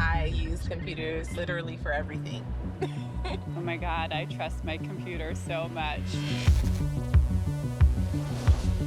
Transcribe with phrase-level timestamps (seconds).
[0.00, 2.42] I use computers literally for everything.
[2.82, 6.00] oh my God, I trust my computer so much.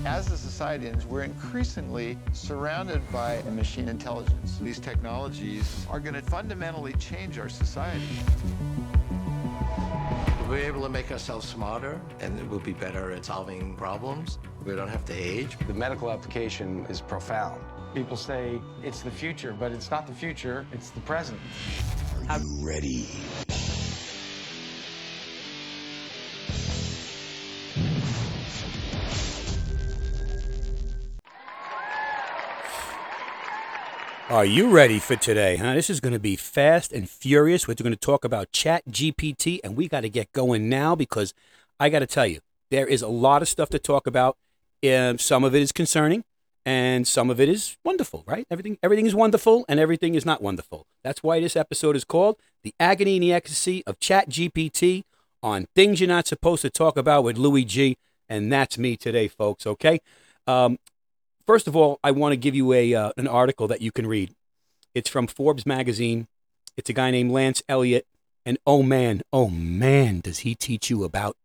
[0.05, 4.57] As a society, we're increasingly surrounded by machine intelligence.
[4.57, 8.17] These technologies are going to fundamentally change our society.
[10.39, 14.39] We'll be able to make ourselves smarter and we'll be better at solving problems.
[14.65, 15.57] We don't have to age.
[15.67, 17.61] The medical application is profound.
[17.93, 21.39] People say it's the future, but it's not the future, it's the present.
[22.27, 23.07] Are you ready?
[34.29, 35.75] Are you ready for today, huh?
[35.75, 37.67] This is going to be fast and furious.
[37.67, 41.35] We're going to talk about Chat GPT, and we got to get going now because
[41.79, 42.39] I got to tell you,
[42.71, 44.37] there is a lot of stuff to talk about.
[44.83, 46.23] Um, some of it is concerning,
[46.65, 48.47] and some of it is wonderful, right?
[48.49, 50.87] Everything, everything is wonderful, and everything is not wonderful.
[51.03, 55.03] That's why this episode is called "The Agony and the Ecstasy of Chat GPT"
[55.41, 57.97] on things you're not supposed to talk about with Louis G.
[58.29, 59.67] And that's me today, folks.
[59.67, 59.99] Okay.
[60.47, 60.79] Um,
[61.45, 64.07] First of all, I want to give you a uh, an article that you can
[64.07, 64.33] read.
[64.95, 66.27] It's from Forbes magazine.
[66.77, 68.07] It's a guy named Lance Eliot.
[68.45, 71.35] and oh man, oh man, does he teach you about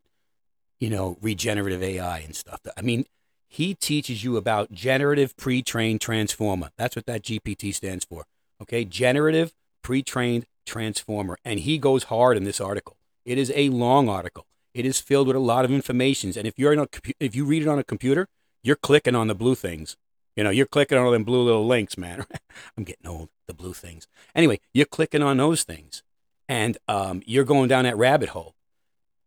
[0.78, 2.60] you know regenerative AI and stuff.
[2.76, 3.06] I mean,
[3.48, 6.70] he teaches you about generative pre-trained transformer.
[6.76, 8.24] That's what that GPT stands for.
[8.60, 12.96] Okay, generative pre-trained transformer, and he goes hard in this article.
[13.24, 14.46] It is a long article.
[14.74, 17.44] It is filled with a lot of information, and if you're in a if you
[17.44, 18.28] read it on a computer,
[18.62, 19.96] you're clicking on the blue things.
[20.36, 22.24] You know, you're clicking on all them blue little links, man.
[22.76, 24.06] I'm getting old, the blue things.
[24.36, 26.04] Anyway, you're clicking on those things
[26.48, 28.54] and um, you're going down that rabbit hole.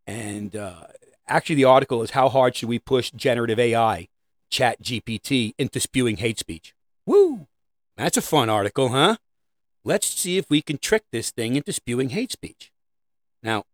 [0.06, 0.84] And uh,
[1.28, 4.08] actually, the article is How Hard Should We Push Generative AI,
[4.52, 6.74] Chat GPT, into Spewing Hate Speech?
[7.06, 7.48] Woo!
[7.96, 9.16] That's a fun article, huh?
[9.84, 12.70] Let's see if we can trick this thing into spewing hate speech.
[13.42, 13.64] Now,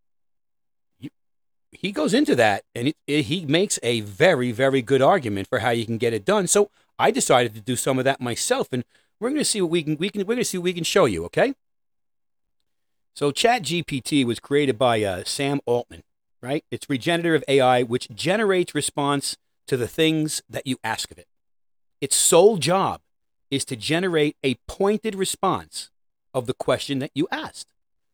[1.71, 5.59] he goes into that and it, it, he makes a very, very good argument for
[5.59, 6.47] how you can get it done.
[6.47, 8.84] So I decided to do some of that myself, and
[9.21, 9.97] we're going to see what we can.
[9.97, 10.21] We can.
[10.22, 11.25] We're going to see what we can show you.
[11.27, 11.55] Okay.
[13.15, 16.05] So Chat GPT was created by uh, Sam Altman,
[16.41, 16.65] right?
[16.71, 19.37] It's regenerative AI which generates response
[19.69, 21.27] to the things that you ask of it.
[22.01, 23.01] Its sole job
[23.51, 25.91] is to generate a pointed response
[26.34, 27.67] of the question that you asked.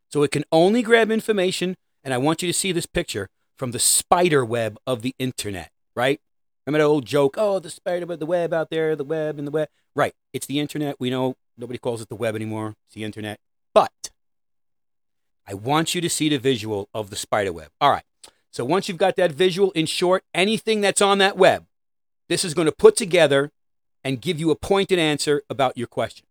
[0.09, 3.27] So it can only grab information, and I want you to see this picture
[3.57, 6.19] from the spider web of the internet, right?
[6.65, 7.35] Remember that old joke?
[7.37, 9.69] Oh, the spider web, the web out there, the web and the web.
[9.95, 10.13] Right.
[10.33, 10.95] It's the internet.
[10.99, 12.75] We know nobody calls it the web anymore.
[12.87, 13.39] It's the internet.
[13.73, 14.11] But
[15.47, 17.69] I want you to see the visual of the spider web.
[17.79, 18.03] All right.
[18.55, 21.65] So once you've got that visual, in short, anything that's on that web,
[22.29, 23.51] this is going to put together
[24.03, 26.25] and give you a pointed answer about your question.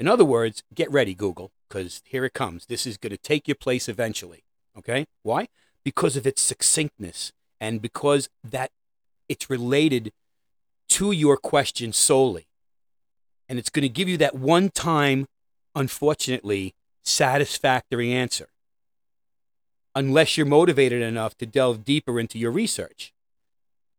[0.00, 2.66] In other words, get ready, Google, because here it comes.
[2.66, 4.42] This is going to take your place eventually.
[4.76, 5.06] Okay?
[5.22, 5.48] Why?
[5.88, 8.70] because of its succinctness and because that
[9.26, 10.12] it's related
[10.86, 12.46] to your question solely.
[13.48, 15.28] And it's going to give you that one time,
[15.74, 18.48] unfortunately, satisfactory answer.
[19.94, 23.12] Unless you're motivated enough to delve deeper into your research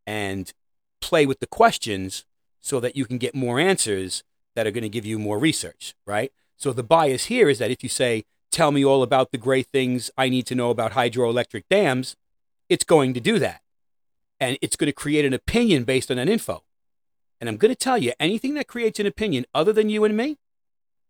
[0.07, 0.53] and
[1.01, 2.25] play with the questions
[2.61, 4.23] so that you can get more answers
[4.55, 6.31] that are going to give you more research, right?
[6.57, 9.67] So the bias here is that if you say, tell me all about the great
[9.67, 12.16] things I need to know about hydroelectric dams,
[12.67, 13.61] it's going to do that.
[14.39, 16.63] And it's going to create an opinion based on that info.
[17.39, 20.16] And I'm going to tell you, anything that creates an opinion other than you and
[20.16, 20.38] me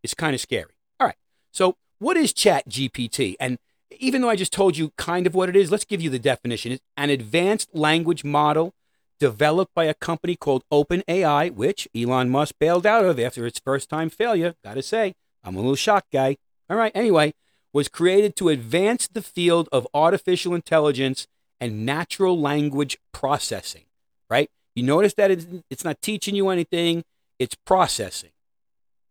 [0.02, 0.74] is kind of scary.
[0.98, 1.16] All right.
[1.52, 3.34] So, what is Chat GPT?
[3.40, 3.58] And
[3.98, 6.18] even though I just told you kind of what it is, let's give you the
[6.18, 6.72] definition.
[6.72, 8.74] It's an advanced language model
[9.18, 13.88] developed by a company called OpenAI, which Elon Musk bailed out of after its first
[13.88, 14.54] time failure.
[14.64, 15.14] Gotta say,
[15.44, 16.36] I'm a little shocked, guy.
[16.68, 17.34] All right, anyway,
[17.72, 21.26] was created to advance the field of artificial intelligence
[21.60, 23.84] and natural language processing,
[24.30, 24.48] right?
[24.74, 27.04] You notice that it's not teaching you anything,
[27.38, 28.30] it's processing.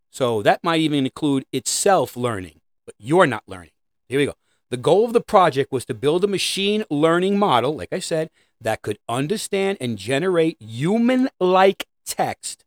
[0.09, 3.71] So that might even include itself learning, but you're not learning.
[4.07, 4.33] Here we go.
[4.69, 8.29] The goal of the project was to build a machine learning model, like I said,
[8.61, 12.65] that could understand and generate human like text,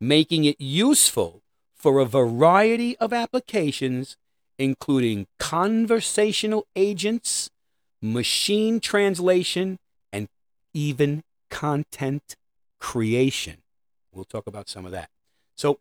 [0.00, 1.42] making it useful
[1.74, 4.16] for a variety of applications,
[4.58, 7.50] including conversational agents,
[8.02, 9.78] machine translation,
[10.12, 10.28] and
[10.74, 12.34] even content
[12.80, 13.58] creation.
[14.12, 15.10] We'll talk about some of that.
[15.54, 15.78] So,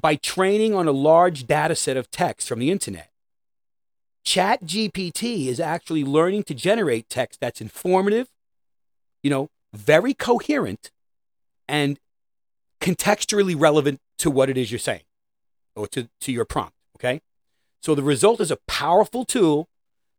[0.00, 3.10] by training on a large data set of text from the internet,
[4.24, 8.28] ChatGPT is actually learning to generate text that's informative,
[9.22, 10.90] you know, very coherent,
[11.68, 11.98] and
[12.80, 15.02] contextually relevant to what it is you're saying
[15.76, 17.20] or to, to your prompt, Okay?
[17.80, 19.68] So the result is a powerful tool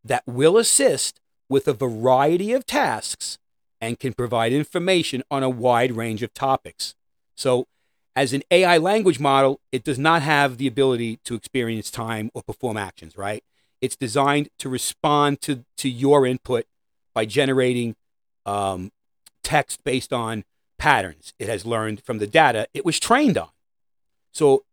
[0.03, 1.19] that will assist
[1.49, 3.37] with a variety of tasks
[3.81, 6.95] and can provide information on a wide range of topics.
[7.35, 7.67] So,
[8.15, 12.41] as an AI language model, it does not have the ability to experience time or
[12.43, 13.43] perform actions, right?
[13.85, 16.65] It's designed to respond to, to your input
[17.13, 17.95] by generating
[18.43, 18.91] um,
[19.43, 20.43] text based on
[20.79, 23.49] patterns it has learned from the data it was trained on.
[24.31, 24.63] So,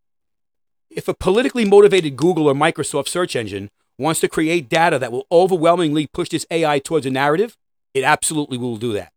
[0.90, 5.26] if a politically motivated Google or Microsoft search engine wants to create data that will
[5.30, 7.56] overwhelmingly push this AI towards a narrative,
[7.92, 9.12] it absolutely will do that.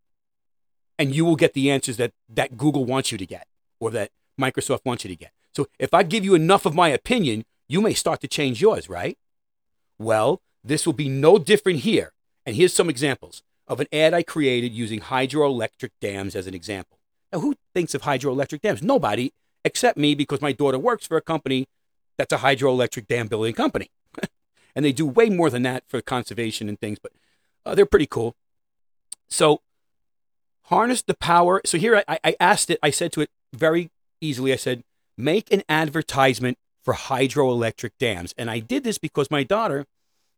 [0.99, 3.47] And you will get the answers that, that Google wants you to get
[3.79, 5.31] or that Microsoft wants you to get.
[5.53, 8.89] So if I give you enough of my opinion, you may start to change yours,
[8.89, 9.17] right?
[9.97, 12.13] Well, this will be no different here.
[12.45, 16.99] And here's some examples of an ad I created using hydroelectric dams as an example.
[17.31, 18.83] Now, who thinks of hydroelectric dams?
[18.83, 19.33] Nobody
[19.63, 21.67] except me because my daughter works for a company
[22.17, 23.89] that's a hydroelectric dam building company.
[24.75, 27.11] and they do way more than that for conservation and things, but
[27.65, 28.35] uh, they're pretty cool.
[29.27, 29.61] So,
[30.65, 31.61] harness the power.
[31.65, 33.89] So, here I, I asked it, I said to it very
[34.21, 34.83] easily, I said,
[35.17, 38.33] make an advertisement for hydroelectric dams.
[38.37, 39.87] And I did this because my daughter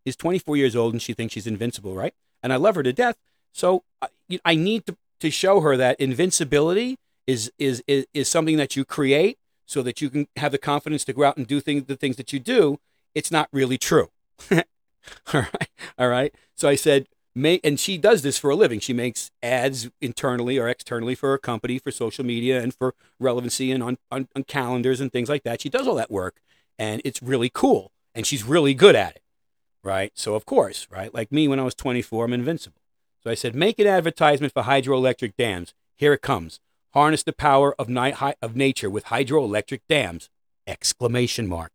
[0.05, 2.13] is 24 years old and she thinks she's invincible, right?
[2.41, 3.17] And I love her to death.
[3.51, 4.07] So, I,
[4.45, 6.97] I need to, to show her that invincibility
[7.27, 11.03] is, is, is, is something that you create so that you can have the confidence
[11.05, 12.79] to go out and do things, the things that you do.
[13.13, 14.09] It's not really true.
[14.51, 14.61] all
[15.33, 15.69] right.
[15.99, 16.33] All right.
[16.55, 18.79] So I said, make, and she does this for a living.
[18.79, 23.71] She makes ads internally or externally for her company for social media and for relevancy
[23.71, 25.61] and on, on, on calendars and things like that.
[25.61, 26.39] She does all that work
[26.77, 29.21] and it's really cool and she's really good at it.
[29.83, 30.11] Right.
[30.15, 31.13] So, of course, right.
[31.13, 32.81] Like me when I was 24, I'm invincible.
[33.23, 35.73] So I said, make an advertisement for hydroelectric dams.
[35.95, 36.59] Here it comes.
[36.93, 40.29] Harness the power of, ni- of nature with hydroelectric dams!
[40.65, 41.73] Exclamation mark.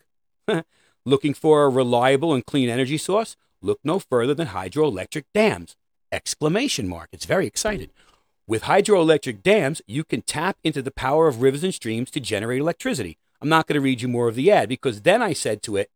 [1.04, 3.36] Looking for a reliable and clean energy source?
[3.62, 5.76] Look no further than hydroelectric dams!
[6.10, 7.08] Exclamation mark.
[7.12, 7.90] It's very excited.
[8.46, 12.60] With hydroelectric dams, you can tap into the power of rivers and streams to generate
[12.60, 13.18] electricity.
[13.40, 15.76] I'm not going to read you more of the ad because then I said to
[15.76, 15.90] it,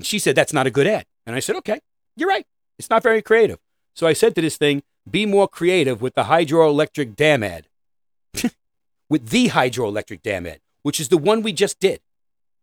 [0.00, 1.04] she said, that's not a good ad.
[1.26, 1.80] And I said, okay,
[2.16, 2.46] you're right.
[2.78, 3.58] It's not very creative.
[3.94, 7.68] So I said to this thing, be more creative with the hydroelectric dam ad.
[9.08, 12.00] with the hydroelectric dam ad, which is the one we just did.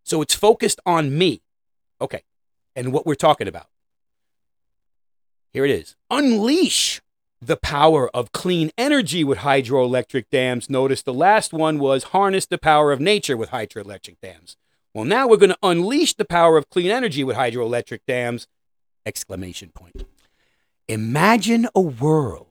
[0.03, 1.41] So it's focused on me.
[2.01, 2.23] Okay.
[2.75, 3.67] And what we're talking about.
[5.53, 5.95] Here it is.
[6.09, 7.01] Unleash
[7.41, 10.69] the power of clean energy with hydroelectric dams.
[10.69, 14.55] Notice the last one was harness the power of nature with hydroelectric dams.
[14.93, 18.47] Well, now we're going to unleash the power of clean energy with hydroelectric dams.
[19.05, 20.05] Exclamation point.
[20.87, 22.47] Imagine a world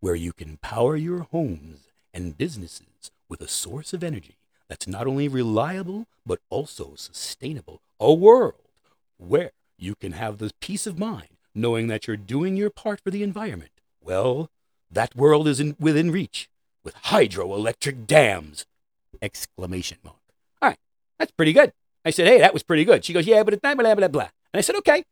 [0.00, 4.38] where you can power your homes and businesses with a source of energy
[4.68, 7.80] that's not only reliable but also sustainable.
[8.00, 8.54] A world
[9.18, 13.10] where you can have the peace of mind knowing that you're doing your part for
[13.10, 13.70] the environment.
[14.00, 14.50] Well,
[14.90, 16.48] that world is in, within reach
[16.82, 18.66] with hydroelectric dams!
[19.22, 20.16] Exclamation mark.
[20.60, 20.78] All right,
[21.18, 21.72] that's pretty good.
[22.04, 23.04] I said, hey, that was pretty good.
[23.04, 24.28] She goes, yeah, but it's blah, blah, blah, blah.
[24.52, 25.04] And I said, okay.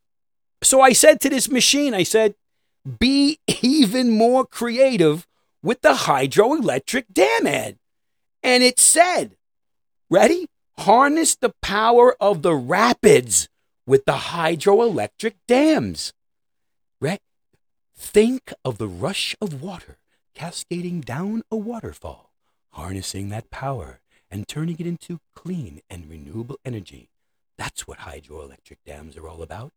[0.62, 2.34] So I said to this machine, I said,
[2.98, 5.26] be even more creative
[5.62, 7.78] with the hydroelectric dam ad.
[8.42, 9.36] And it said,
[10.10, 10.46] ready?
[10.78, 13.48] Harness the power of the rapids
[13.86, 16.12] with the hydroelectric dams.
[17.02, 17.20] Right?
[17.96, 19.98] Think of the rush of water
[20.36, 22.32] cascading down a waterfall,
[22.74, 27.10] harnessing that power and turning it into clean and renewable energy.
[27.58, 29.72] That's what hydroelectric dams are all about.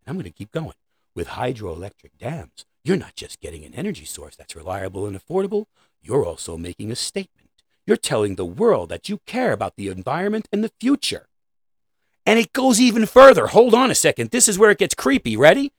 [0.00, 0.76] And I'm going to keep going.
[1.16, 5.64] With hydroelectric dams, you're not just getting an energy source that's reliable and affordable,
[6.00, 7.50] you're also making a statement.
[7.88, 11.26] You're telling the world that you care about the environment and the future.
[12.24, 13.48] And it goes even further.
[13.48, 14.30] Hold on a second.
[14.30, 15.36] This is where it gets creepy.
[15.36, 15.72] Ready?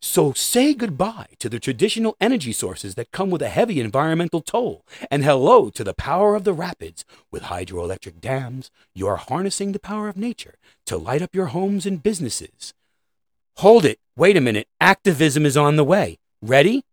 [0.00, 4.86] So say goodbye to the traditional energy sources that come with a heavy environmental toll,
[5.10, 7.04] and hello to the power of the rapids.
[7.32, 10.54] With hydroelectric dams, you are harnessing the power of nature
[10.86, 12.74] to light up your homes and businesses.
[13.56, 13.98] Hold it.
[14.16, 14.68] Wait a minute.
[14.80, 16.18] Activism is on the way.
[16.40, 16.84] Ready?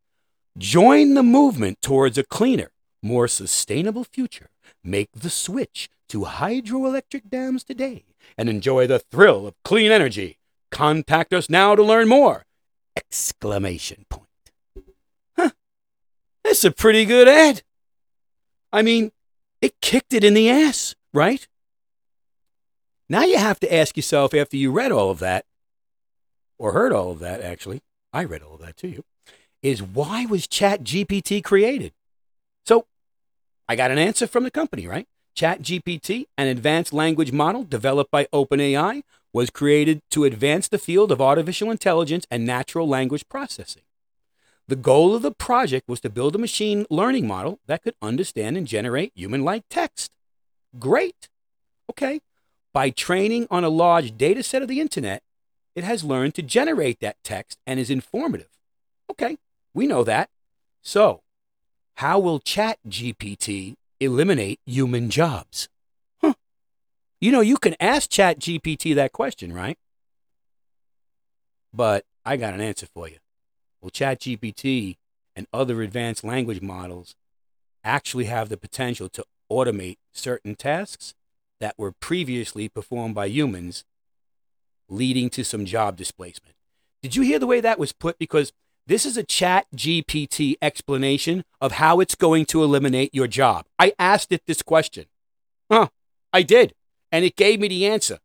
[0.58, 2.72] Join the movement towards a cleaner,
[3.04, 4.50] more sustainable future.
[4.84, 10.40] Make the switch to hydroelectric dams today and enjoy the thrill of clean energy.
[10.72, 12.45] Contact us now to learn more.
[12.96, 14.28] Exclamation point.
[15.36, 15.52] Huh.
[16.44, 17.64] That's a pretty good ad.
[18.72, 19.12] I mean,
[19.62, 21.48] it kicked it in the ass, right?
[23.08, 25.46] Now you have to ask yourself after you read all of that,
[26.58, 29.04] or heard all of that, actually, I read all of that to you,
[29.62, 31.94] is why was Chat GPT created?
[32.66, 32.88] So
[33.68, 35.08] I got an answer from the company, right?
[35.36, 41.22] ChatGPT, an advanced language model developed by OpenAI, was created to advance the field of
[41.22, 43.82] artificial intelligence and natural language processing.
[44.68, 48.58] The goal of the project was to build a machine learning model that could understand
[48.58, 50.12] and generate human like text.
[50.80, 51.30] Great.
[51.90, 52.22] Okay.
[52.74, 55.22] By training on a large data set of the internet,
[55.76, 58.48] it has learned to generate that text and is informative.
[59.12, 59.38] Okay,
[59.74, 60.30] we know that.
[60.82, 61.22] So,
[61.96, 65.70] how will ChatGPT eliminate human jobs?
[66.22, 66.34] Huh.
[67.22, 69.78] You know, you can ask ChatGPT that question, right?
[71.74, 73.18] But I got an answer for you.
[73.82, 74.98] Will ChatGPT
[75.36, 77.16] and other advanced language models
[77.84, 81.14] actually have the potential to automate certain tasks
[81.60, 83.84] that were previously performed by humans,
[84.90, 86.56] leading to some job displacement?
[87.02, 88.18] Did you hear the way that was put?
[88.18, 88.52] Because
[88.88, 93.66] this is a chat GPT explanation of how it's going to eliminate your job.
[93.80, 95.06] I asked it this question.
[95.72, 95.88] Huh,
[96.32, 96.74] I did.
[97.12, 98.20] And it gave me the answer.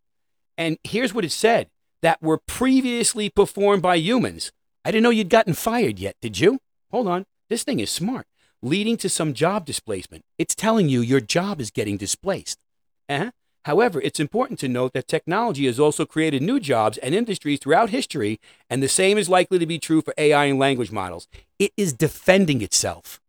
[0.59, 1.69] And here's what it said
[2.02, 4.52] that were previously performed by humans.
[4.85, 6.59] I didn't know you'd gotten fired yet, did you?
[6.90, 7.26] Hold on.
[7.49, 8.26] This thing is smart.
[8.62, 10.25] Leading to some job displacement.
[10.38, 12.59] It's telling you your job is getting displaced.
[13.09, 13.31] Uh-huh.
[13.64, 17.90] However, it's important to note that technology has also created new jobs and industries throughout
[17.90, 18.40] history,
[18.71, 21.29] and the same is likely to be true for AI and language models.
[21.59, 23.21] It is defending itself.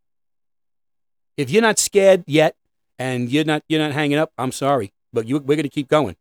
[1.36, 2.56] If you're not scared yet
[2.98, 5.90] and you're not you're not hanging up, I'm sorry, but you, we're going to keep
[5.90, 6.16] going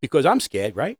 [0.00, 0.98] because I'm scared, right?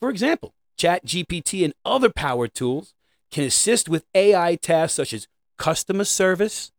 [0.00, 2.94] For example, ChatGPT and other power tools
[3.30, 5.28] can assist with AI tasks such as
[5.58, 6.72] customer service,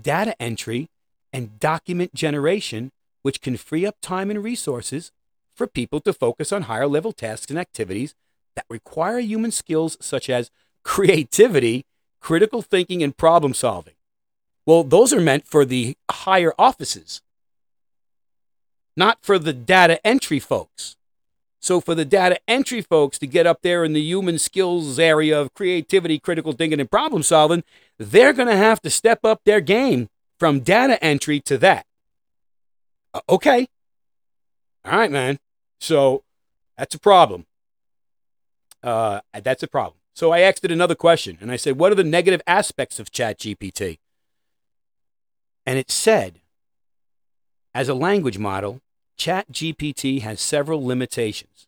[0.00, 0.88] data entry,
[1.32, 5.12] and document generation which can free up time and resources
[5.54, 8.14] for people to focus on higher level tasks and activities
[8.56, 10.50] that require human skills such as
[10.82, 11.84] creativity,
[12.20, 13.94] critical thinking, and problem solving.
[14.66, 17.20] Well, those are meant for the higher offices,
[18.96, 20.96] not for the data entry folks.
[21.60, 25.40] So, for the data entry folks to get up there in the human skills area
[25.40, 27.62] of creativity, critical thinking, and problem solving,
[27.98, 30.08] they're going to have to step up their game
[30.40, 31.86] from data entry to that.
[33.14, 33.66] Uh, okay.
[34.84, 35.38] All right, man.
[35.80, 36.24] So
[36.76, 37.46] that's a problem.
[38.82, 39.98] Uh, that's a problem.
[40.14, 43.10] So I asked it another question and I said, What are the negative aspects of
[43.10, 43.98] ChatGPT?
[45.64, 46.40] And it said,
[47.74, 48.80] as a language model,
[49.18, 51.66] ChatGPT has several limitations.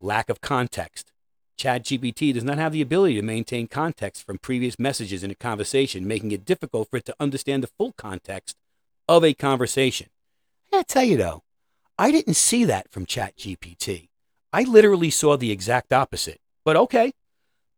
[0.00, 1.12] Lack of context.
[1.58, 6.08] ChatGPT does not have the ability to maintain context from previous messages in a conversation,
[6.08, 8.56] making it difficult for it to understand the full context
[9.08, 10.08] of a conversation.
[10.72, 11.42] I tell you though,
[11.98, 14.08] I didn't see that from ChatGPT.
[14.52, 16.40] I literally saw the exact opposite.
[16.64, 17.12] But okay,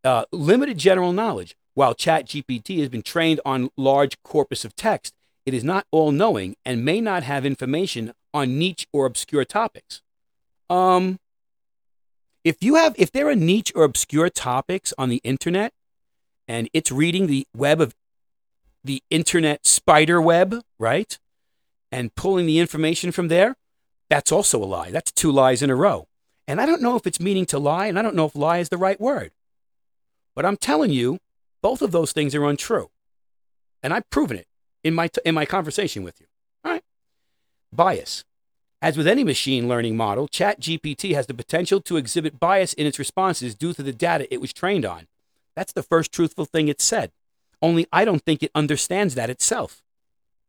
[0.05, 1.57] uh, limited general knowledge.
[1.75, 5.15] While ChatGPT has been trained on large corpus of text,
[5.47, 10.03] it is not all knowing and may not have information on niche or obscure topics.
[10.69, 11.19] Um,
[12.45, 15.73] if you have, if there are niche or obscure topics on the internet,
[16.49, 17.95] and it's reading the web of
[18.85, 21.19] the internet spider web, right?
[21.93, 23.55] And pulling the information from there,
[24.09, 24.91] that's also a lie.
[24.91, 26.09] That's two lies in a row.
[26.49, 28.59] And I don't know if it's meaning to lie, and I don't know if lie
[28.59, 29.31] is the right word.
[30.35, 31.19] But I'm telling you,
[31.61, 32.91] both of those things are untrue.
[33.83, 34.47] And I've proven it
[34.83, 36.27] in my, t- in my conversation with you.
[36.65, 36.83] All right.
[37.73, 38.25] Bias.
[38.81, 42.99] As with any machine learning model, ChatGPT has the potential to exhibit bias in its
[42.99, 45.07] responses due to the data it was trained on.
[45.55, 47.13] That's the first truthful thing it said.
[47.61, 49.83] Only I don't think it understands that itself.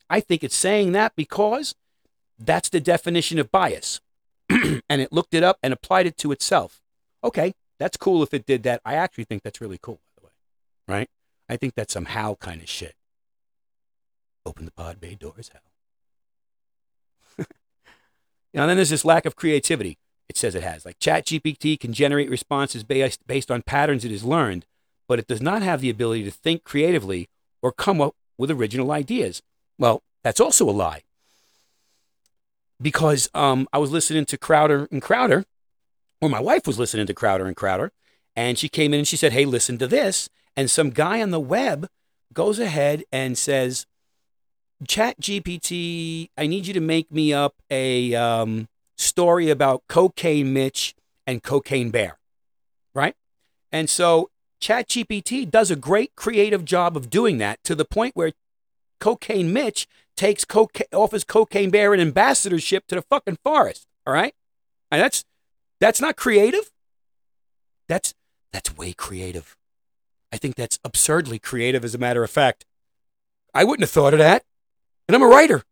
[0.10, 1.76] I think it's saying that because
[2.38, 4.02] that's the definition of bias.
[4.50, 6.82] and it looked it up and applied it to itself.
[7.24, 8.82] Okay, that's cool if it did that.
[8.86, 10.32] I actually think that's really cool, by the way.
[10.88, 11.10] Right?
[11.50, 12.96] I think that's some Hal kind of shit.
[14.46, 17.46] Open the pod bay doors, Hal.
[18.54, 19.98] now, then there's this lack of creativity.
[20.30, 20.86] It says it has.
[20.86, 24.66] Like ChatGPT can generate responses based, based on patterns it has learned,
[25.08, 27.30] but it does not have the ability to think creatively
[27.62, 29.42] or come up with original ideas.
[29.78, 31.02] Well, that's also a lie.
[32.82, 35.46] Because um, I was listening to Crowder and Crowder,
[36.22, 37.92] or my wife was listening to Crowder and Crowder,
[38.36, 40.30] and she came in and she said, Hey, listen to this.
[40.56, 41.88] And some guy on the web
[42.34, 43.86] goes ahead and says,
[44.88, 50.96] Chat GPT, I need you to make me up a um, story about Cocaine Mitch
[51.26, 52.18] and Cocaine Bear.
[52.94, 53.16] Right?
[53.72, 58.16] And so Chat GPT does a great creative job of doing that to the point
[58.16, 58.32] where
[59.04, 63.86] Cocaine Mitch takes coca- off his cocaine bear and ambassadorship to the fucking forest.
[64.08, 64.34] All right,
[64.90, 65.26] and that's
[65.82, 66.72] that's not creative.
[67.90, 68.14] That's
[68.54, 69.58] that's way creative.
[70.32, 72.64] I think that's absurdly creative, as a matter of fact.
[73.54, 74.46] I wouldn't have thought of that,
[75.10, 75.64] and I'm a writer.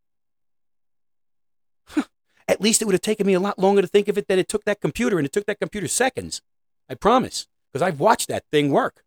[2.50, 4.39] At least it would have taken me a lot longer to think of it than
[4.39, 6.41] it took that computer, and it took that computer seconds.
[6.89, 9.05] I promise, because I've watched that thing work.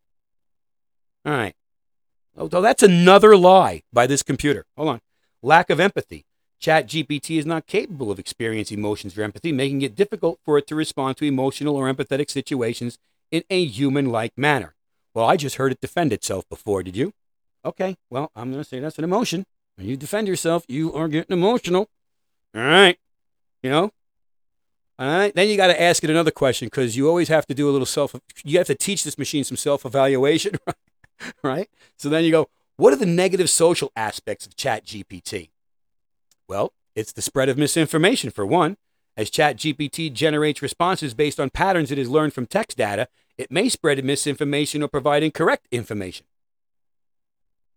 [1.26, 1.54] All right.
[2.36, 4.66] Oh, that's another lie by this computer.
[4.76, 5.00] Hold on.
[5.42, 6.24] Lack of empathy.
[6.58, 10.66] Chat GPT is not capable of experiencing emotions or empathy, making it difficult for it
[10.68, 12.98] to respond to emotional or empathetic situations
[13.30, 14.74] in a human like manner.
[15.12, 17.12] Well, I just heard it defend itself before, did you?
[17.64, 19.46] Okay, well, I'm going to say that's an emotion.
[19.76, 21.88] When you defend yourself, you are getting emotional.
[22.54, 22.98] All right.
[23.62, 23.92] You know?
[24.98, 25.34] All right.
[25.34, 27.72] Then you got to ask it another question because you always have to do a
[27.72, 28.14] little self,
[28.44, 30.76] you have to teach this machine some self evaluation, right?
[31.96, 35.50] So then you go, what are the negative social aspects of ChatGPT?
[36.48, 38.76] Well, it's the spread of misinformation, for one.
[39.16, 43.68] As ChatGPT generates responses based on patterns it has learned from text data, it may
[43.68, 46.26] spread misinformation or provide incorrect information.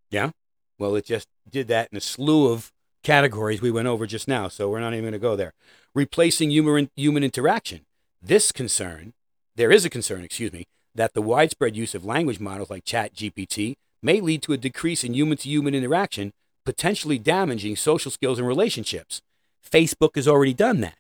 [0.09, 0.31] Yeah?
[0.79, 2.71] Well, it just did that in a slew of
[3.03, 5.53] categories we went over just now, so we're not even going to go there.
[5.93, 7.85] Replacing human, human interaction.
[8.21, 9.13] This concern,
[9.55, 10.65] there is a concern, excuse me,
[10.97, 15.13] that the widespread use of language models like ChatGPT may lead to a decrease in
[15.13, 16.33] human to human interaction,
[16.65, 19.21] potentially damaging social skills and relationships.
[19.63, 20.97] Facebook has already done that.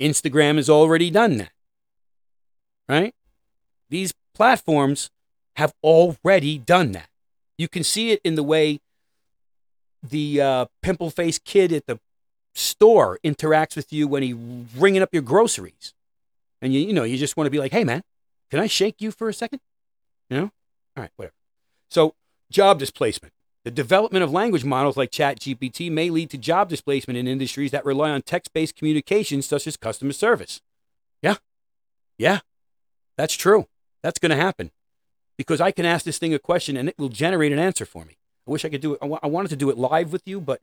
[0.00, 1.52] Instagram has already done that.
[2.88, 3.14] Right?
[3.90, 5.10] These platforms
[5.56, 7.08] have already done that.
[7.56, 8.80] You can see it in the way
[10.02, 12.00] the uh, pimple faced kid at the
[12.54, 14.34] store interacts with you when he's
[14.76, 15.94] ringing up your groceries.
[16.60, 18.02] And you, you know, you just want to be like, hey, man,
[18.50, 19.60] can I shake you for a second?
[20.30, 20.50] You know?
[20.96, 21.34] All right, whatever.
[21.90, 22.14] So,
[22.50, 23.32] job displacement.
[23.64, 27.84] The development of language models like ChatGPT may lead to job displacement in industries that
[27.84, 30.60] rely on text based communications, such as customer service.
[31.22, 31.36] Yeah.
[32.18, 32.40] Yeah.
[33.16, 33.66] That's true.
[34.02, 34.70] That's going to happen
[35.38, 38.04] because I can ask this thing a question and it will generate an answer for
[38.04, 38.18] me.
[38.46, 38.98] I wish I could do it.
[39.00, 40.60] I, w- I wanted to do it live with you, but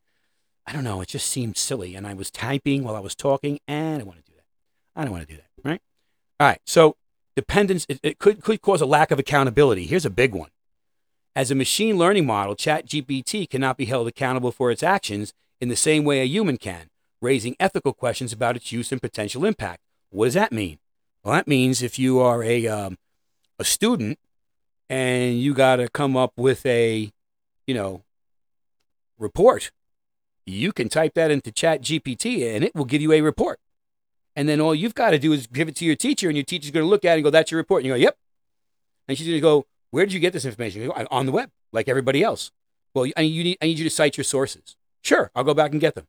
[0.67, 1.01] I don't know.
[1.01, 1.95] It just seemed silly.
[1.95, 4.45] And I was typing while I was talking, and I want to do that.
[4.95, 5.67] I don't want to do that.
[5.67, 5.81] Right?
[6.39, 6.61] All right.
[6.65, 6.95] So,
[7.35, 9.85] dependence, it, it could, could cause a lack of accountability.
[9.85, 10.49] Here's a big one.
[11.35, 15.75] As a machine learning model, ChatGPT cannot be held accountable for its actions in the
[15.75, 16.89] same way a human can,
[17.21, 19.81] raising ethical questions about its use and potential impact.
[20.09, 20.79] What does that mean?
[21.23, 22.97] Well, that means if you are a, um,
[23.59, 24.19] a student
[24.89, 27.11] and you got to come up with a,
[27.65, 28.03] you know,
[29.17, 29.71] report,
[30.45, 33.59] you can type that into ChatGPT and it will give you a report.
[34.35, 36.45] And then all you've got to do is give it to your teacher, and your
[36.45, 37.81] teacher's going to look at it and go, That's your report.
[37.81, 38.17] And you go, Yep.
[39.07, 40.87] And she's going to go, Where did you get this information?
[40.87, 42.51] Go, On the web, like everybody else.
[42.93, 44.75] Well, I need, you need, I need you to cite your sources.
[45.03, 46.07] Sure, I'll go back and get them.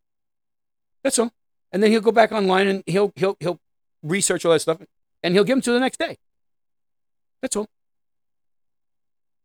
[1.02, 1.32] That's all.
[1.70, 3.60] And then he'll go back online and he'll, he'll, he'll
[4.02, 4.78] research all that stuff
[5.22, 6.18] and he'll give them to the next day.
[7.40, 7.68] That's all.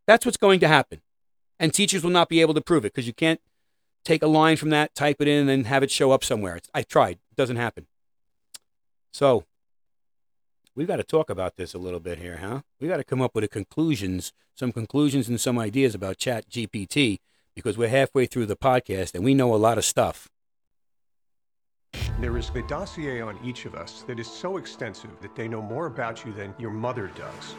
[0.06, 1.02] That's what's going to happen.
[1.60, 3.40] And teachers will not be able to prove it because you can't
[4.04, 6.56] take a line from that, type it in, and then have it show up somewhere.
[6.56, 7.20] It's, I tried.
[7.32, 7.88] It doesn't happen.
[9.18, 9.46] So
[10.76, 12.62] we've got to talk about this a little bit here, huh?
[12.80, 16.48] We've got to come up with a conclusions, some conclusions and some ideas about Chat
[16.48, 17.18] GPT
[17.56, 20.30] because we're halfway through the podcast and we know a lot of stuff.
[22.22, 25.64] There is a dossier on each of us that is so extensive that they know
[25.64, 27.56] more about you than your mother does.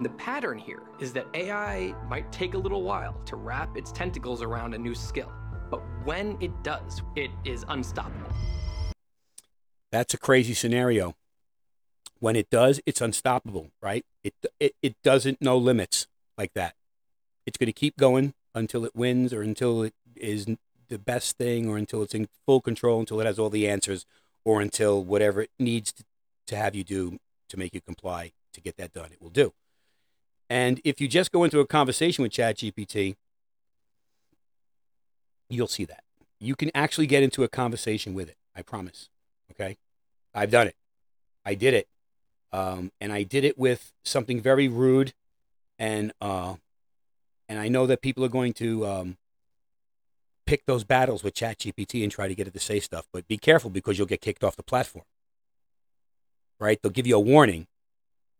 [0.00, 4.42] The pattern here is that AI might take a little while to wrap its tentacles
[4.42, 5.32] around a new skill,
[5.72, 8.30] but when it does, it is unstoppable.
[9.90, 11.14] That's a crazy scenario.
[12.20, 14.04] When it does, it's unstoppable, right?
[14.24, 16.74] It it, it doesn't know limits like that.
[17.46, 20.46] It's going to keep going until it wins or until it is
[20.88, 24.04] the best thing or until it's in full control, until it has all the answers,
[24.44, 26.04] or until whatever it needs to,
[26.46, 29.52] to have you do to make you comply to get that done, it will do.
[30.50, 33.16] And if you just go into a conversation with ChatGPT,
[35.48, 36.04] you'll see that.
[36.40, 38.36] You can actually get into a conversation with it.
[38.56, 39.08] I promise.
[39.52, 39.76] Okay.
[40.34, 40.76] I've done it.
[41.44, 41.88] I did it.
[42.52, 45.12] Um, and I did it with something very rude.
[45.78, 46.54] And, uh,
[47.48, 49.16] and I know that people are going to um,
[50.48, 53.36] pick those battles with ChatGPT and try to get it to say stuff, but be
[53.36, 55.04] careful because you'll get kicked off the platform.
[56.58, 56.80] Right?
[56.80, 57.66] They'll give you a warning,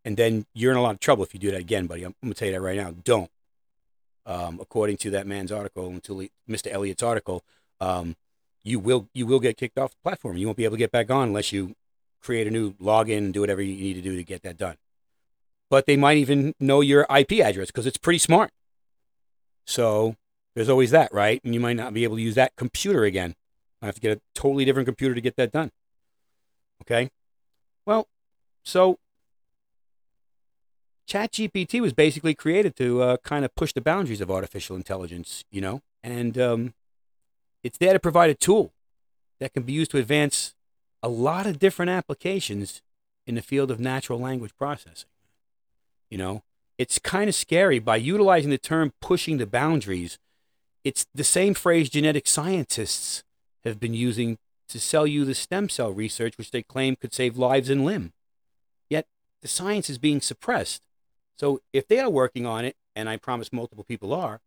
[0.07, 2.05] and then you're in a lot of trouble if you do that again, buddy.
[2.05, 2.94] I'm, I'm going to tell you that right now.
[3.05, 3.31] Don't.
[4.25, 6.73] Um, according to that man's article, until he, Mr.
[6.73, 7.44] Eliot's article,
[7.79, 8.16] um,
[8.68, 10.37] you will you will get kicked off the platform.
[10.37, 11.74] You won't be able to get back on unless you
[12.20, 14.76] create a new login and do whatever you need to do to get that done.
[15.70, 18.50] But they might even know your IP address because it's pretty smart.
[19.66, 20.16] So
[20.54, 21.40] there's always that, right?
[21.44, 23.35] And you might not be able to use that computer again.
[23.81, 25.70] I have to get a totally different computer to get that done.
[26.83, 27.11] Okay.
[27.87, 28.09] Well,
[28.64, 28.98] so
[31.09, 35.61] ChatGPT was basically created to uh, kind of push the boundaries of artificial intelligence, you
[35.61, 36.74] know, and um,
[37.68, 38.72] it's there to provide a tool.
[39.40, 40.54] that can be used to advance
[41.02, 42.83] a lot of different applications
[43.26, 45.11] in the field of natural language processing.
[46.11, 46.42] You know,
[46.78, 50.18] it's kind of scary by utilizing the term pushing the boundaries.
[50.83, 53.22] It's the same phrase genetic scientists
[53.64, 54.38] have been using
[54.70, 58.12] to sell you the stem cell research, which they claim could save lives and limb.
[58.88, 59.07] Yet
[59.42, 60.83] the science is being suppressed.
[61.37, 64.40] So if they are working on it, and I promise multiple people are,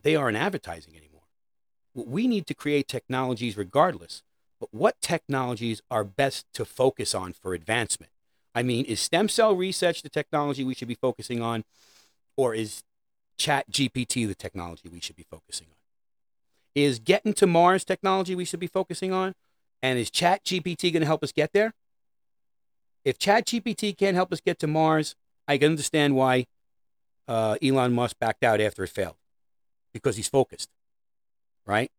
[0.00, 1.09] they aren't advertising anymore.
[1.94, 4.22] We need to create technologies regardless,
[4.60, 8.12] but what technologies are best to focus on for advancement?
[8.54, 11.64] I mean, is stem cell research the technology we should be focusing on,
[12.36, 12.82] or is
[13.38, 15.76] Chat GPT the technology we should be focusing on?
[16.74, 19.34] Is getting to Mars technology we should be focusing on?
[19.82, 21.74] And is Chat GPT going to help us get there?
[23.04, 25.16] If Chat GPT can't help us get to Mars,
[25.48, 26.46] I can understand why
[27.26, 29.16] uh, Elon Musk backed out after it failed
[29.92, 30.68] because he's focused,
[31.66, 31.90] right?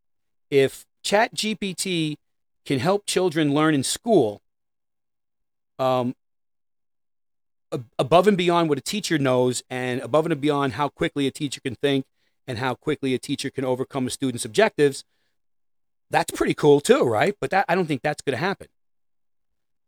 [0.50, 2.18] If Chat GPT
[2.66, 4.42] can help children learn in school
[5.80, 6.16] um,
[7.98, 11.62] above and beyond what a teacher knows and above and beyond how quickly a teacher
[11.62, 12.06] can think
[12.48, 15.04] and how quickly a teacher can overcome a student's objectives,
[16.10, 17.36] that's pretty cool too, right?
[17.40, 18.68] But that, I don't think that's going to happen.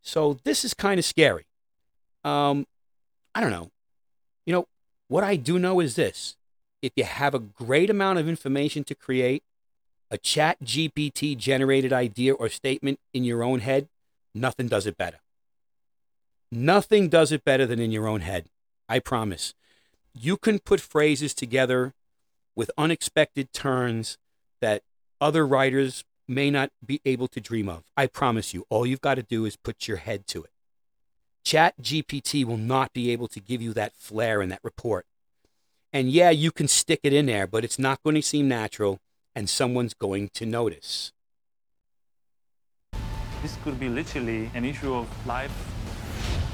[0.02, 1.46] So this is kind of scary.
[2.24, 2.66] Um,
[3.36, 3.72] I don't know.
[4.46, 4.68] You know,
[5.08, 6.36] what I do know is this
[6.82, 9.44] if you have a great amount of information to create,
[10.14, 13.90] a chat GPT generated idea or statement in your own head,
[14.36, 15.18] nothing does it better.
[16.52, 18.46] Nothing does it better than in your own head.
[18.88, 19.56] I promise.
[20.14, 21.96] You can put phrases together
[22.56, 24.20] with unexpected turns
[24.62, 24.84] that
[25.20, 27.82] other writers may not be able to dream of.
[27.98, 28.68] I promise you.
[28.70, 30.52] All you've got to do is put your head to it.
[31.44, 35.08] Chat GPT will not be able to give you that flair and that report.
[35.92, 39.00] And yeah, you can stick it in there, but it's not going to seem natural
[39.36, 41.12] and someone's going to notice.
[43.42, 45.52] This could be literally an issue of life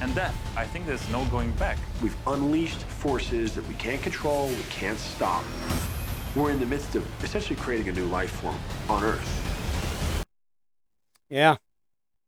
[0.02, 0.36] and death.
[0.58, 1.78] I think there's no going back.
[2.02, 5.44] We've unleashed forces that we can't control, we can't stop.
[6.36, 10.26] We're in the midst of essentially creating a new life form on Earth.
[11.30, 11.58] Yeah.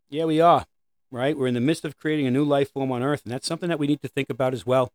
[0.10, 0.66] Yeah, we are.
[1.12, 1.38] Right?
[1.38, 3.70] We're in the midst of creating a new life form on Earth, and that's something
[3.70, 4.92] that we need to think about as well.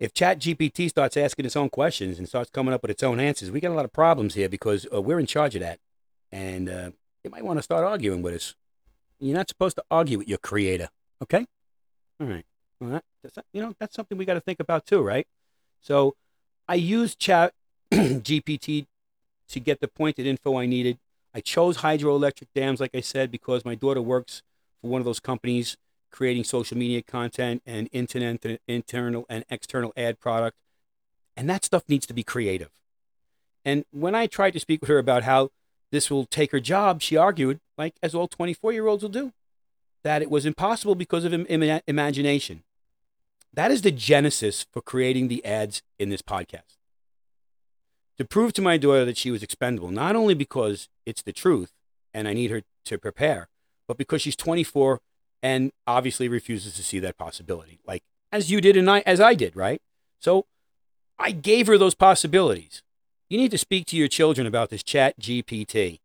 [0.00, 3.50] If ChatGPT starts asking its own questions and starts coming up with its own answers,
[3.50, 5.78] we got a lot of problems here because uh, we're in charge of that.
[6.32, 6.90] And uh,
[7.22, 8.54] you might want to start arguing with us.
[9.18, 10.88] You're not supposed to argue with your creator,
[11.22, 11.44] okay?
[12.18, 12.46] All right.
[12.80, 15.26] Well, that, that's, you know, that's something we got to think about too, right?
[15.82, 16.16] So
[16.66, 17.52] I used Chat
[17.92, 18.86] GPT
[19.48, 20.98] to get the pointed info I needed.
[21.34, 24.42] I chose hydroelectric dams, like I said, because my daughter works
[24.80, 25.76] for one of those companies
[26.10, 30.56] creating social media content and internet, internal and external ad product.
[31.36, 32.70] And that stuff needs to be creative.
[33.64, 35.50] And when I tried to speak with her about how
[35.90, 39.32] this will take her job, she argued, like as all 24 year olds will do,
[40.02, 42.62] that it was impossible because of Im- Im- imagination.
[43.52, 46.76] That is the genesis for creating the ads in this podcast.
[48.18, 51.72] To prove to my daughter that she was expendable, not only because it's the truth
[52.14, 53.48] and I need her to prepare,
[53.88, 55.00] but because she's 24
[55.42, 59.34] and obviously refuses to see that possibility, like as you did and I, as I
[59.34, 59.82] did, right?
[60.18, 60.46] So
[61.18, 62.82] I gave her those possibilities.
[63.28, 66.00] You need to speak to your children about this chat GPT.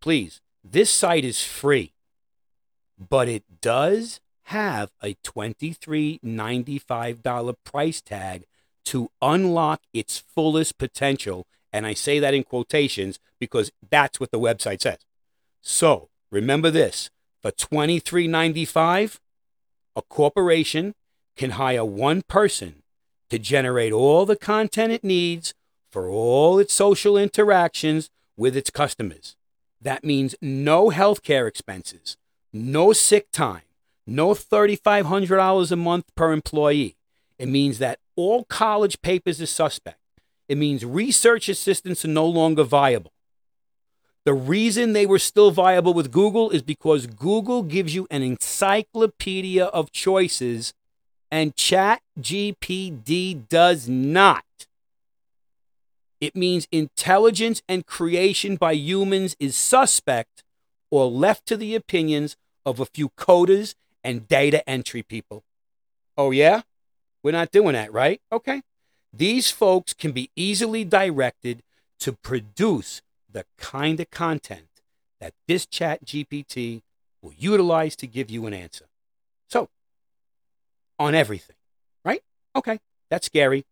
[0.00, 1.92] Please, this site is free,
[2.98, 8.44] but it does have a $23.95 price tag
[8.84, 11.46] to unlock its fullest potential.
[11.72, 14.98] And I say that in quotations because that's what the website says.
[15.60, 17.10] So remember this
[17.42, 19.18] for $23.95,
[19.96, 20.94] a corporation
[21.36, 22.82] can hire one person
[23.30, 25.54] to generate all the content it needs
[25.90, 29.36] for all its social interactions with its customers.
[29.80, 32.16] That means no healthcare expenses,
[32.52, 33.62] no sick time,
[34.06, 36.96] no $3,500 a month per employee.
[37.38, 39.98] It means that all college papers are suspect.
[40.48, 43.11] It means research assistants are no longer viable.
[44.24, 49.64] The reason they were still viable with Google is because Google gives you an encyclopedia
[49.64, 50.72] of choices
[51.30, 54.44] and ChatGPT does not.
[56.20, 60.44] It means intelligence and creation by humans is suspect
[60.90, 65.42] or left to the opinions of a few coders and data entry people.
[66.16, 66.62] Oh, yeah?
[67.24, 68.20] We're not doing that, right?
[68.30, 68.62] Okay.
[69.12, 71.62] These folks can be easily directed
[72.00, 73.02] to produce
[73.32, 74.68] the kind of content
[75.20, 76.82] that this chat GPT
[77.22, 78.86] will utilize to give you an answer.
[79.48, 79.68] So,
[80.98, 81.56] on everything,
[82.04, 82.22] right?
[82.56, 83.64] Okay, that's scary.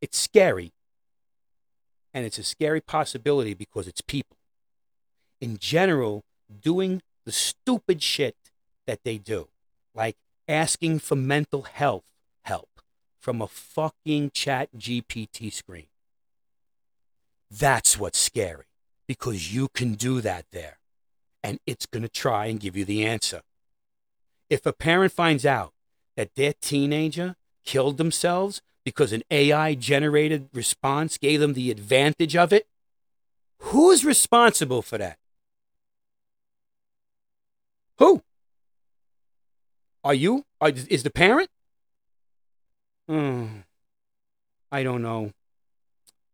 [0.00, 0.72] It's scary.
[2.14, 4.36] And it's a scary possibility because it's people.
[5.40, 6.24] in general
[6.62, 8.36] doing the stupid shit
[8.86, 9.48] that they do,
[9.94, 10.16] like
[10.48, 12.04] asking for mental health
[12.44, 12.68] help
[13.20, 15.86] from a fucking chat GPT screen.
[17.50, 18.66] That's what's scary
[19.08, 20.78] because you can do that there
[21.42, 23.42] and it's going to try and give you the answer.
[24.48, 25.72] If a parent finds out
[26.16, 32.52] that their teenager killed themselves because an AI generated response gave them the advantage of
[32.52, 32.66] it,
[33.58, 35.18] who's responsible for that?
[37.98, 38.22] Who?
[40.02, 40.44] Are you?
[40.62, 41.50] Is the parent?
[43.08, 43.46] Hmm.
[44.72, 45.32] I don't know.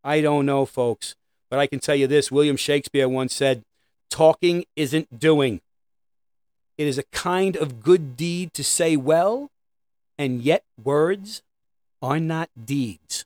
[0.07, 1.16] I don't know, folks.
[1.51, 3.64] But I can tell you this William Shakespeare once said,
[4.09, 5.61] Talking isn't doing.
[6.79, 9.51] It is a kind of good deed to say well,
[10.16, 11.42] and yet words
[12.01, 13.25] are not deeds.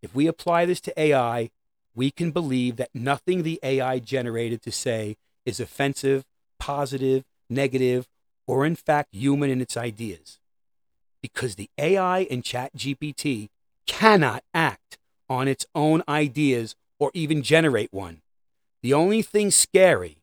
[0.00, 1.50] If we apply this to AI,
[1.96, 6.24] we can believe that nothing the AI generated to say is offensive,
[6.60, 8.06] positive, negative,
[8.46, 10.38] or in fact human in its ideas.
[11.20, 13.48] Because the AI in ChatGPT
[13.86, 14.98] cannot act
[15.30, 18.20] on its own ideas or even generate one.
[18.82, 20.18] The only thing scary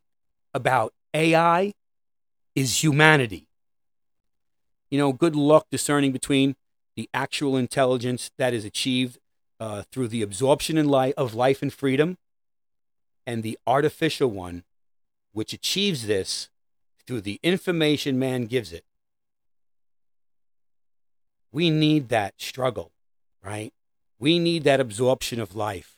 [0.54, 1.74] about AI
[2.56, 3.48] is humanity.
[4.92, 6.56] You know, good luck discerning between
[6.96, 9.18] the actual intelligence that is achieved
[9.60, 12.18] uh, through the absorption in life of life and freedom
[13.26, 14.64] and the artificial one,
[15.34, 16.50] which achieves this
[17.06, 18.84] through the information man gives it.
[21.52, 22.92] We need that struggle,
[23.44, 23.74] right?
[24.20, 25.98] We need that absorption of life.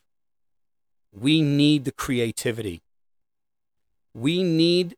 [1.12, 2.82] We need the creativity.
[4.14, 4.96] We need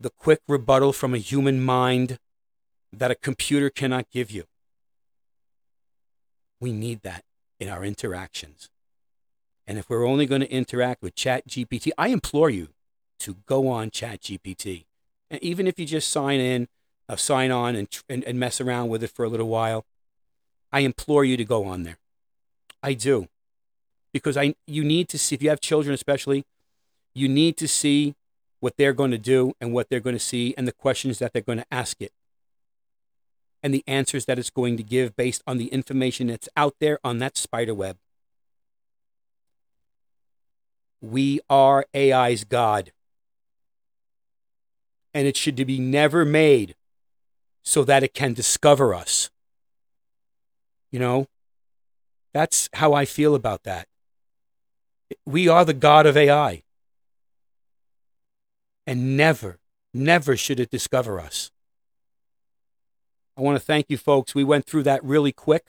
[0.00, 2.18] the quick rebuttal from a human mind
[2.92, 4.44] that a computer cannot give you.
[6.60, 7.24] We need that
[7.60, 8.70] in our interactions.
[9.66, 12.68] And if we're only going to interact with ChatGPT, I implore you
[13.20, 14.84] to go on ChatGPT.
[15.30, 16.68] And even if you just sign in,
[17.08, 19.84] uh, sign on, and, and, and mess around with it for a little while,
[20.72, 21.98] I implore you to go on there.
[22.84, 23.28] I do.
[24.12, 26.44] Because I, you need to see, if you have children especially,
[27.14, 28.14] you need to see
[28.60, 31.32] what they're going to do and what they're going to see and the questions that
[31.32, 32.12] they're going to ask it
[33.62, 36.98] and the answers that it's going to give based on the information that's out there
[37.02, 37.96] on that spider web.
[41.00, 42.92] We are AI's God.
[45.14, 46.74] And it should be never made
[47.62, 49.30] so that it can discover us.
[50.90, 51.26] You know,
[52.34, 53.86] that's how I feel about that.
[55.24, 56.64] We are the God of AI.
[58.86, 59.58] And never,
[59.94, 61.52] never should it discover us.
[63.36, 64.34] I want to thank you folks.
[64.34, 65.64] We went through that really quick.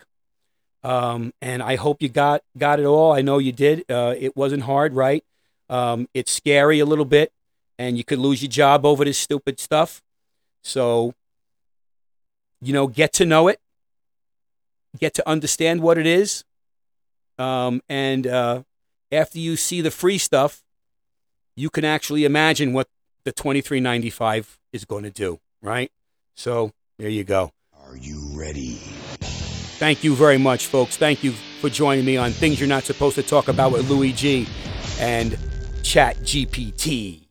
[0.84, 3.12] Um, and I hope you got got it all.
[3.12, 3.90] I know you did.
[3.90, 5.24] Uh, it wasn't hard, right?
[5.68, 7.32] Um, it's scary a little bit,
[7.80, 10.04] and you could lose your job over this stupid stuff.
[10.64, 11.16] So,
[12.62, 13.60] you know, get to know it,
[15.00, 16.44] get to understand what it is,
[17.38, 18.64] um, and uh,
[19.12, 20.64] after you see the free stuff,
[21.56, 22.88] you can actually imagine what
[23.24, 25.92] the twenty three ninety five is going to do, right?
[26.36, 27.52] So there you go.
[27.88, 28.80] Are you ready?
[29.78, 30.96] Thank you very much, folks.
[30.98, 34.14] Thank you for joining me on Things You're Not Supposed to Talk About with Louis
[34.14, 34.48] G
[35.00, 35.38] and
[35.84, 37.25] Chat GPT.